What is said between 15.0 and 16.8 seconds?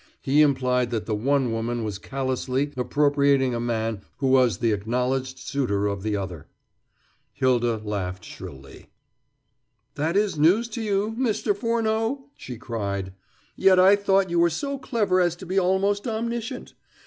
as to be almost omniscient.